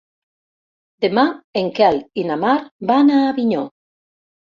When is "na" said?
2.29-2.37